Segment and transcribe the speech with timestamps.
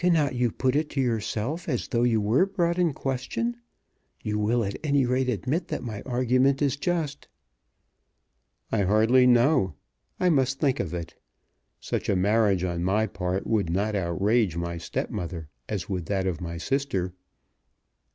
[0.01, 3.57] "Cannot you put it to yourself as though you were brought in question?
[4.23, 7.27] You will at any rate admit that my argument is just."
[8.71, 9.75] "I hardly know.
[10.19, 11.13] I must think of it.
[11.79, 16.41] Such a marriage on my part would not outrage my stepmother, as would that of
[16.41, 17.13] my sister."